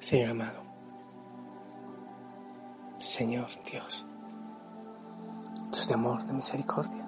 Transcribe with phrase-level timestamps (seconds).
[0.00, 0.62] Señor amado,
[2.98, 4.06] Señor Dios,
[5.70, 7.06] Dios de amor, de misericordia.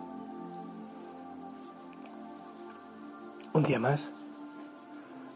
[3.55, 4.13] Un día más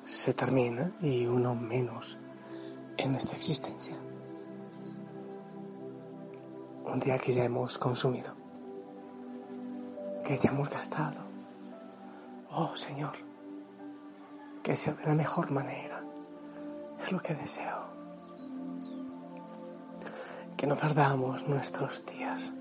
[0.05, 2.19] se termina y uno menos
[2.98, 3.96] en nuestra existencia.
[6.84, 8.34] Un día que ya hemos consumido,
[10.23, 11.23] que ya hemos gastado.
[12.51, 13.16] Oh Señor,
[14.62, 15.95] que sea de la mejor manera.
[17.06, 17.87] Es lo que deseo.
[20.57, 22.52] Que no perdamos nuestros días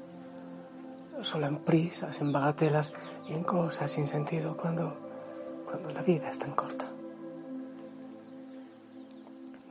[1.21, 2.93] solo en prisas, en bagatelas
[3.27, 4.95] y en cosas sin sentido cuando,
[5.66, 6.85] cuando la vida es tan corta.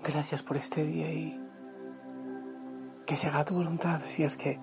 [0.03, 1.41] Gracias por este día y
[3.07, 4.59] que se haga tu voluntad si es que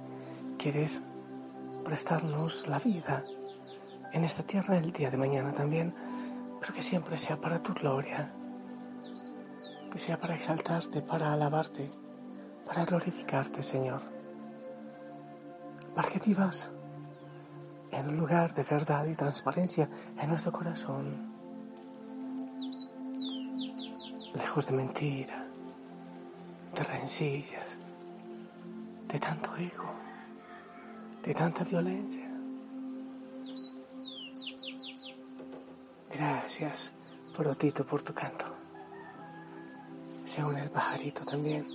[0.58, 1.02] quieres
[1.86, 3.23] prestarnos la vida
[4.12, 5.95] en esta tierra el día de mañana también,
[6.59, 8.34] pero que siempre sea para tu gloria,
[9.92, 11.92] que sea para exaltarte, para alabarte,
[12.66, 14.02] para glorificarte, Señor,
[15.94, 16.72] para que vivas
[17.92, 21.30] en un lugar de verdad y transparencia en nuestro corazón,
[24.33, 25.45] lejos de mentira,
[26.73, 27.78] de rencillas,
[29.09, 29.92] de tanto ego,
[31.22, 32.30] de tanta violencia.
[36.14, 36.94] Gracias,
[37.36, 38.61] por Otito, por tu canto.
[40.32, 41.68] Se une el pajarito también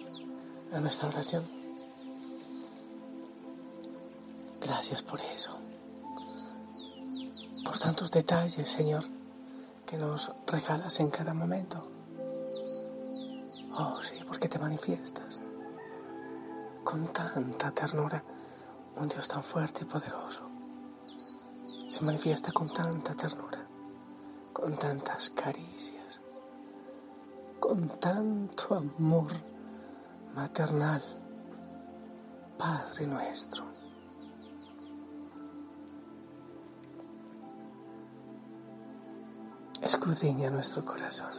[0.73, 1.45] a nuestra oración.
[4.63, 5.59] Gracias por eso
[7.63, 9.05] por tantos detalles, Señor,
[9.85, 11.87] que nos regalas en cada momento.
[13.77, 15.39] Oh, sí, porque te manifiestas
[16.83, 18.25] con tanta ternura,
[18.97, 20.49] un Dios tan fuerte y poderoso.
[21.87, 23.67] Se manifiesta con tanta ternura,
[24.55, 26.23] con tantas caricias,
[27.61, 29.33] con tanto amor
[30.35, 31.03] maternal,
[32.59, 33.77] Padre nuestro.
[39.87, 41.33] escudriña nuestro corazón.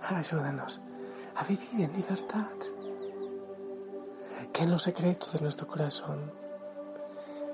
[0.00, 0.80] Ayúdanos
[1.36, 2.52] a vivir en libertad.
[4.52, 6.32] Que en los secretos de nuestro corazón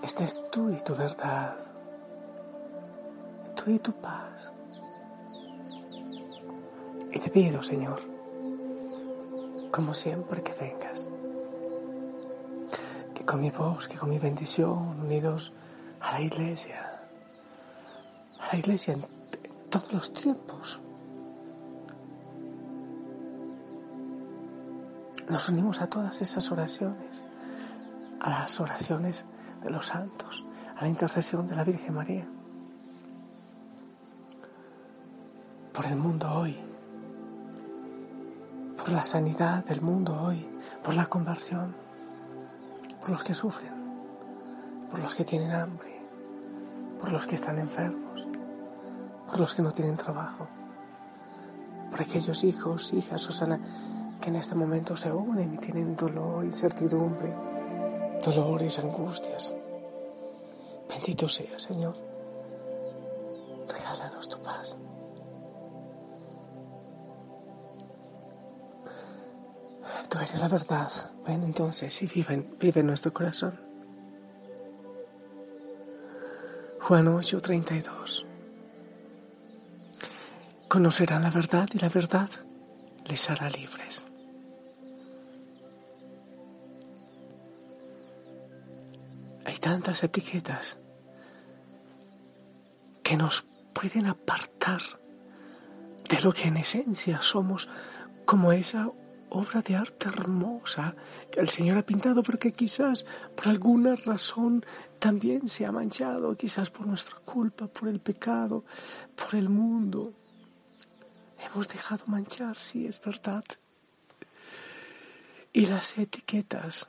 [0.02, 1.56] estés tú y tu verdad,
[3.56, 4.52] tú y tu paz.
[7.30, 8.00] Te pido, Señor,
[9.70, 11.06] como siempre que vengas,
[13.14, 15.52] que con mi voz, que con mi bendición, unidos
[16.00, 17.02] a la iglesia,
[18.52, 19.06] la iglesia en
[19.70, 20.80] todos los tiempos.
[25.28, 27.22] Nos unimos a todas esas oraciones,
[28.18, 29.24] a las oraciones
[29.62, 30.42] de los santos,
[30.76, 32.26] a la intercesión de la Virgen María,
[35.72, 36.69] por el mundo hoy,
[38.90, 40.44] por la sanidad del mundo hoy,
[40.82, 41.76] por la conversión,
[42.98, 43.72] por los que sufren,
[44.90, 46.02] por los que tienen hambre,
[46.98, 48.28] por los que están enfermos,
[49.28, 50.48] por los que no tienen trabajo,
[51.88, 53.60] por aquellos hijos, hijas, Susana,
[54.20, 57.32] que en este momento se unen y tienen dolor, incertidumbre,
[58.24, 59.54] dolores, angustias.
[60.88, 62.09] Bendito sea, Señor.
[70.10, 70.90] Tú eres la verdad.
[71.24, 73.58] Ven entonces y vive, en nuestro corazón.
[76.80, 78.26] Juan 8:32
[80.66, 82.28] conocerán la verdad y la verdad
[83.08, 84.06] les hará libres.
[89.44, 90.76] Hay tantas etiquetas
[93.04, 94.80] que nos pueden apartar
[96.08, 97.68] de lo que en esencia somos
[98.24, 98.90] como esa
[99.30, 100.94] obra de arte hermosa
[101.30, 104.64] que el Señor ha pintado, pero que quizás por alguna razón
[104.98, 108.64] también se ha manchado, quizás por nuestra culpa, por el pecado,
[109.16, 110.12] por el mundo.
[111.38, 113.44] Hemos dejado manchar, sí, es verdad.
[115.52, 116.88] Y las etiquetas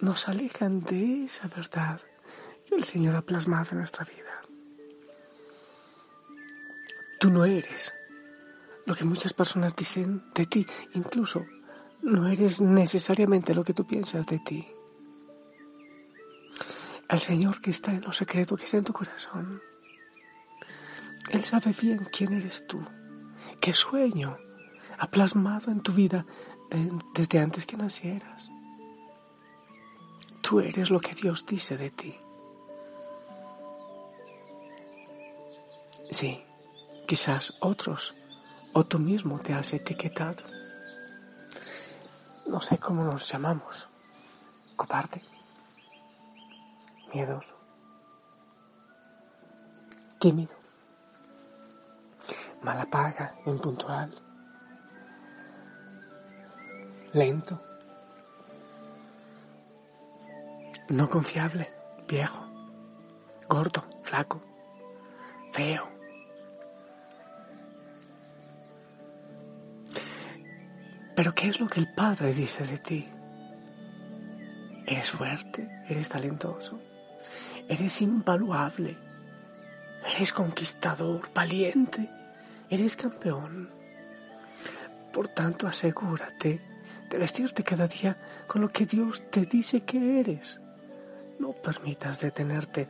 [0.00, 2.00] nos alejan de esa verdad
[2.66, 4.40] que el Señor ha plasmado en nuestra vida.
[7.20, 7.92] Tú no eres
[8.88, 11.44] lo que muchas personas dicen de ti, incluso
[12.00, 14.66] no eres necesariamente lo que tú piensas de ti.
[17.06, 19.60] El Señor que está en lo secreto, que está en tu corazón,
[21.30, 22.80] Él sabe bien quién eres tú.
[23.60, 24.38] ¿Qué sueño
[24.98, 26.24] ha plasmado en tu vida
[27.12, 28.50] desde antes que nacieras?
[30.40, 32.16] Tú eres lo que Dios dice de ti.
[36.10, 36.42] Sí,
[37.06, 38.17] quizás otros,
[38.78, 40.44] o tú mismo te has etiquetado.
[42.46, 43.88] No sé cómo nos llamamos.
[44.76, 45.20] Cobarde.
[47.12, 47.56] Miedoso.
[50.20, 50.54] Tímido.
[52.62, 54.14] Mala paga, impuntual.
[57.14, 57.60] Lento.
[60.88, 61.68] No confiable,
[62.06, 62.46] viejo,
[63.48, 64.40] gordo, flaco,
[65.52, 65.97] feo
[71.18, 73.08] Pero ¿qué es lo que el Padre dice de ti?
[74.86, 76.80] Eres fuerte, eres talentoso,
[77.68, 78.96] eres invaluable,
[80.14, 82.08] eres conquistador, valiente,
[82.70, 83.68] eres campeón.
[85.12, 86.60] Por tanto, asegúrate
[87.10, 90.60] de vestirte cada día con lo que Dios te dice que eres.
[91.40, 92.86] No permitas detenerte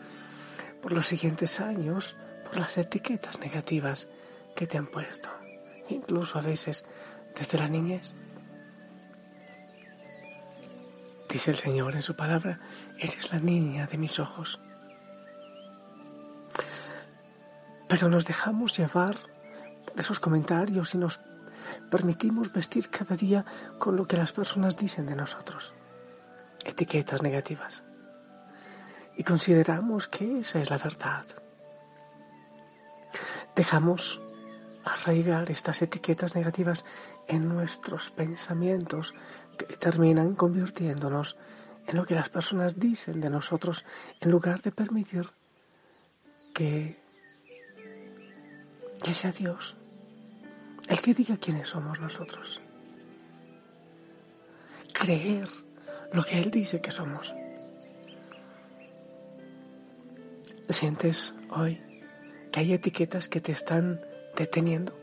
[0.83, 2.15] por los siguientes años
[2.45, 4.07] por las etiquetas negativas
[4.55, 5.31] que te han puesto,
[5.89, 6.85] incluso a veces
[7.39, 8.15] desde la niñez.
[11.29, 12.59] Dice el Señor en su palabra,
[12.99, 14.61] eres la niña de mis ojos.
[17.89, 19.17] Pero nos dejamos llevar
[19.87, 21.21] por esos comentarios y nos
[21.91, 23.45] permitimos vestir cada día
[23.79, 25.75] con lo que las personas dicen de nosotros,
[26.65, 27.83] etiquetas negativas.
[29.17, 31.27] Y consideramos que esa es la verdad.
[33.55, 34.21] Dejamos
[34.85, 36.85] arraigar estas etiquetas negativas
[37.27, 39.15] en nuestros pensamientos
[39.57, 41.37] que terminan convirtiéndonos
[41.87, 43.85] en lo que las personas dicen de nosotros
[44.21, 45.31] en lugar de permitir
[46.55, 47.01] que,
[49.03, 49.77] que sea Dios
[50.89, 52.61] el que diga quiénes somos nosotros.
[54.93, 55.49] Creer
[56.13, 57.35] lo que Él dice que somos.
[60.71, 61.81] ¿Sientes hoy
[62.53, 64.01] que hay etiquetas que te están
[64.39, 64.97] deteniendo.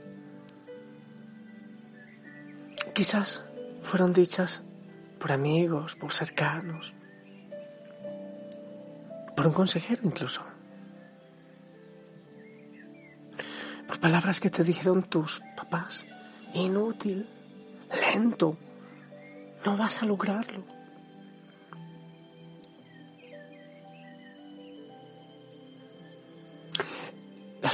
[2.93, 3.43] Quizás
[3.81, 4.63] fueron dichas
[5.19, 6.93] por amigos, por cercanos,
[9.35, 10.41] por un consejero incluso,
[13.87, 16.05] por palabras que te dijeron tus papás,
[16.53, 17.27] inútil,
[18.13, 18.57] lento,
[19.65, 20.74] no vas a lograrlo.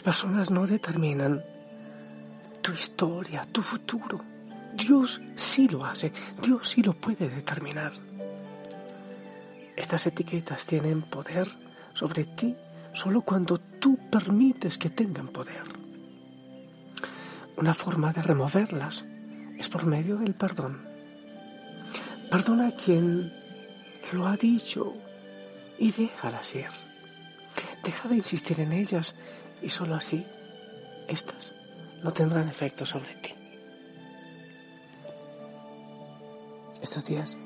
[0.04, 1.44] Personas no determinan
[2.62, 4.20] tu historia, tu futuro.
[4.74, 6.12] Dios sí lo hace,
[6.42, 7.92] Dios sí lo puede determinar.
[9.76, 11.48] Estas etiquetas tienen poder
[11.94, 12.56] sobre ti
[12.94, 15.64] solo cuando tú permites que tengan poder.
[17.58, 19.06] Una forma de removerlas
[19.58, 20.82] es por medio del perdón.
[22.32, 23.32] Perdona a quien
[24.14, 24.94] lo ha dicho
[25.78, 26.70] y déjalas ir.
[27.84, 29.16] Deja de insistir en ellas
[29.62, 30.26] y solo así
[31.08, 31.54] estas
[32.04, 33.34] no tendrán efecto sobre ti.
[36.82, 37.38] Estos días,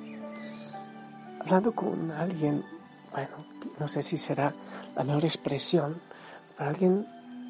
[1.41, 2.63] hablando con alguien,
[3.11, 3.45] bueno,
[3.79, 4.53] no sé si será
[4.95, 6.01] la mejor expresión,
[6.57, 7.05] para alguien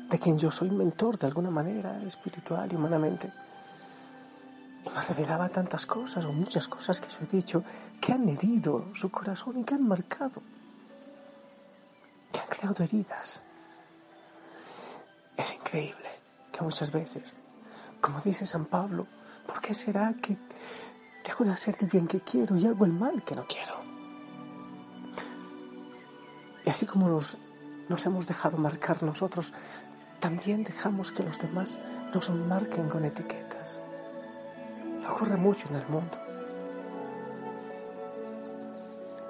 [0.10, 3.32] de quien yo soy mentor de alguna manera, espiritual y humanamente,
[4.84, 7.64] y me revelaba tantas cosas o muchas cosas que yo he dicho
[8.02, 10.42] que han herido su corazón y que han marcado,
[12.32, 13.44] que han creado heridas.
[15.66, 16.10] Increíble
[16.52, 17.34] que muchas veces,
[18.00, 19.08] como dice San Pablo,
[19.48, 20.38] ¿por qué será que
[21.24, 23.74] dejo de hacer el bien que quiero y hago el mal que no quiero?
[26.64, 27.40] Y así como nos,
[27.90, 29.54] nos hemos dejado marcar nosotros,
[30.20, 31.80] también dejamos que los demás
[32.14, 33.80] nos marquen con etiquetas.
[35.10, 36.18] Ocurre mucho en el mundo.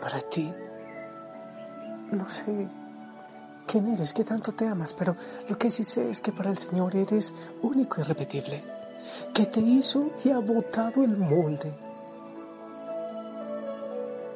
[0.02, 0.54] Para ti,
[2.12, 2.68] no sé
[3.66, 5.16] quién eres, qué tanto te amas, pero
[5.50, 8.64] lo que sí sé es que para el Señor eres único y repetible,
[9.34, 11.74] que te hizo y ha botado el molde,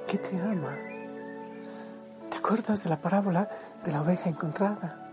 [0.07, 0.75] que te ama.
[2.29, 3.49] ¿Te acuerdas de la parábola
[3.83, 5.09] de la oveja encontrada?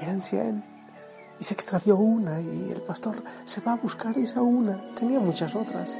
[0.00, 0.64] Eran cien
[1.38, 4.80] y se extravió una y el pastor se va a buscar esa una.
[4.98, 5.96] Tenía muchas otras.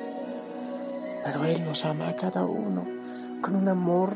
[1.25, 2.85] Pero Él nos ama a cada uno
[3.41, 4.11] con un amor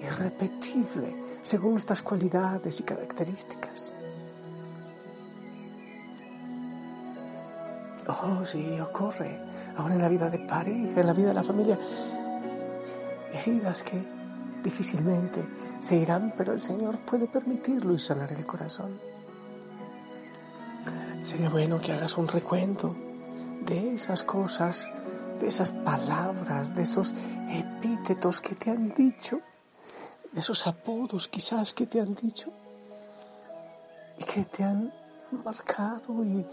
[0.00, 1.14] irrepetible
[1.46, 3.92] según nuestras cualidades y características.
[8.08, 9.38] Oh, sí, ocurre
[9.76, 11.78] ahora en la vida de pareja, en la vida de la familia.
[13.32, 14.02] Heridas que
[14.64, 15.44] difícilmente
[15.78, 18.98] se irán, pero el Señor puede permitirlo y sanar el corazón.
[21.22, 22.96] Sería bueno que hagas un recuento
[23.64, 24.88] de esas cosas,
[25.38, 27.14] de esas palabras, de esos
[27.50, 29.40] epítetos que te han dicho
[30.40, 32.50] esos apodos quizás que te han dicho
[34.18, 34.92] y que te han
[35.44, 36.44] marcado y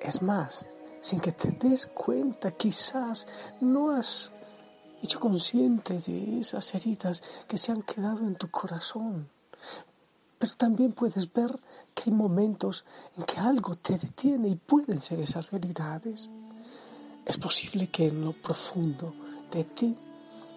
[0.00, 0.66] Es más,
[1.00, 3.26] sin que te des cuenta, quizás
[3.60, 4.30] no has
[5.02, 9.30] hecho consciente de esas heridas que se han quedado en tu corazón.
[10.38, 11.58] Pero también puedes ver
[11.94, 12.84] que hay momentos
[13.16, 16.30] en que algo te detiene y pueden ser esas realidades.
[17.24, 19.14] Es posible que en lo profundo
[19.50, 19.96] de ti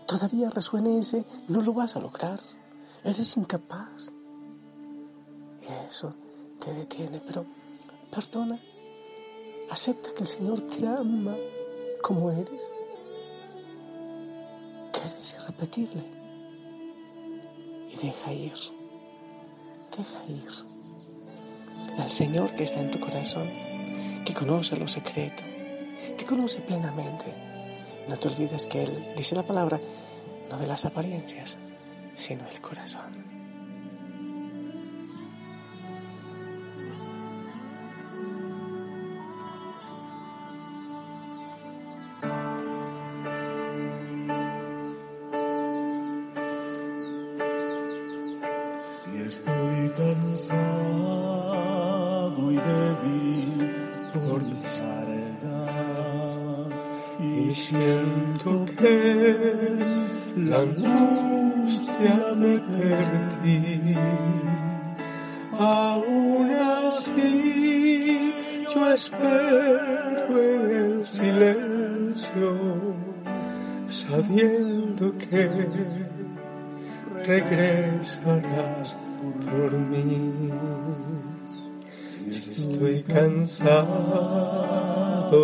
[0.05, 2.41] todavía resuene ese no lo vas a lograr,
[3.03, 4.13] eres incapaz.
[5.61, 6.13] Y eso
[6.63, 7.45] te detiene, pero
[8.11, 8.59] perdona,
[9.69, 11.35] acepta que el Señor te ama
[12.01, 12.71] como eres,
[14.93, 16.03] que eres irrepetible
[17.91, 18.53] y deja ir,
[19.97, 20.47] deja ir.
[21.99, 23.49] Al Señor que está en tu corazón,
[24.25, 25.43] que conoce lo secreto,
[26.17, 27.25] que conoce plenamente.
[28.07, 29.79] No te olvides que Él, dice la palabra,
[30.49, 31.57] no de las apariencias,
[32.17, 33.25] sino el corazón.
[48.83, 50.87] Si estoy cansado
[52.51, 53.71] débil
[54.13, 55.67] por mis cargas
[57.19, 59.77] y siento que
[60.35, 60.65] la
[61.67, 63.95] angustia me perdí.
[65.59, 68.33] Aún así
[68.73, 72.55] yo espero el silencio,
[73.87, 75.49] sabiendo que
[77.25, 78.95] regresarás
[79.45, 80.51] por mí.
[82.29, 84.11] Estoy cansado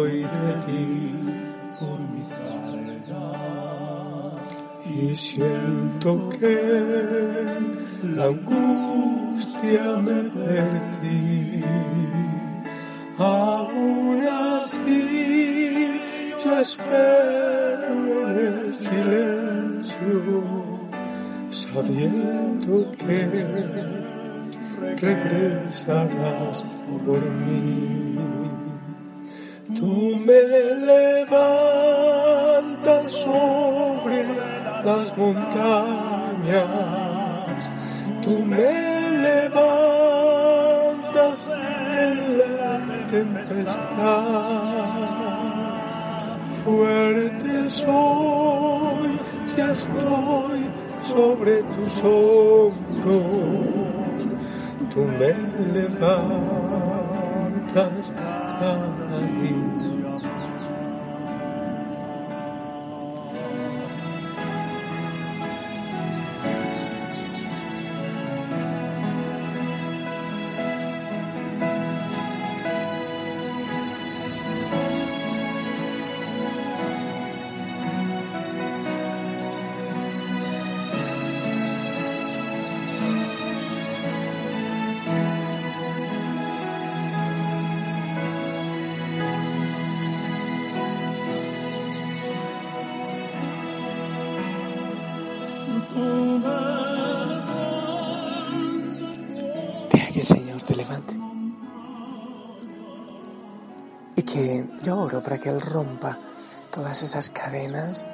[0.07, 1.32] y de ti
[4.95, 6.55] y siento que
[8.15, 11.63] la angustia me perdí.
[13.17, 15.99] Aún así
[16.43, 20.43] yo espero en el silencio
[21.49, 23.19] sabiendo que
[25.01, 26.63] regresarás
[27.05, 28.17] por mí.
[29.75, 30.41] Tú me
[30.85, 31.62] levantas
[34.83, 36.59] las montañas,
[38.23, 40.29] tú me levantas
[41.49, 44.83] en la tempestad.
[46.63, 50.69] Fuerte soy si estoy
[51.03, 53.73] sobre tus hombros
[54.93, 55.33] tú me
[55.73, 56.43] levantas
[58.59, 59.82] cada día.
[104.83, 106.19] Yo oro para que Él rompa
[106.69, 108.05] todas esas cadenas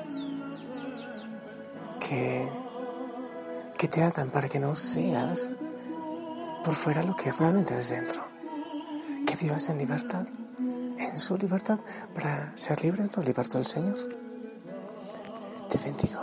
[2.00, 2.48] que,
[3.78, 5.52] que te atan para que no seas
[6.64, 8.24] por fuera lo que realmente eres dentro.
[9.26, 10.28] Que vivas en libertad,
[10.60, 11.80] en su libertad,
[12.14, 13.98] para ser libre en tu libertad del Señor.
[15.70, 16.22] Te bendigo.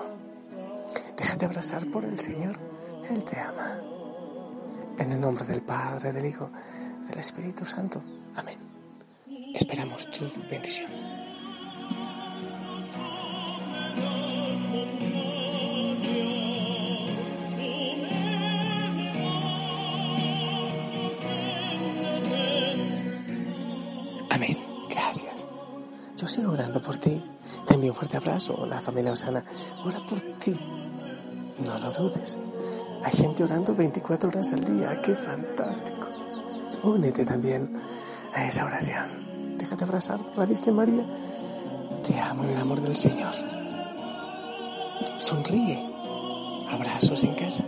[1.17, 2.57] Déjate abrazar por el Señor.
[3.11, 3.81] Él te ama.
[4.99, 6.51] En el nombre del Padre, del Hijo,
[7.09, 8.03] del Espíritu Santo.
[8.35, 8.66] Amén.
[9.57, 10.91] Esperamos tu bendición.
[24.29, 24.59] Amén.
[24.91, 25.47] Gracias.
[26.17, 27.25] Yo sigo orando por ti.
[27.67, 28.67] Te envío un fuerte abrazo.
[28.67, 29.43] La familia Osana
[29.87, 30.55] ora por ti.
[31.65, 32.37] No lo dudes.
[33.03, 35.01] Hay gente orando 24 horas al día.
[35.01, 36.09] ¡Qué fantástico!
[36.83, 37.81] Únete también
[38.35, 39.26] a esa oración
[39.67, 41.05] déjate abrazar la Virgen María.
[42.07, 43.35] Te amo en el amor del Señor.
[45.19, 45.93] Sonríe.
[46.71, 47.65] Abrazos en casa.